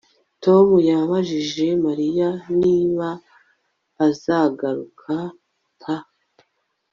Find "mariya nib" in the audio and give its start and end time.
1.85-2.97